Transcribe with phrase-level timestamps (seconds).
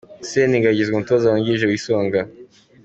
[0.29, 2.19] Seninga yagizwe umutoza wungirije w’Isonga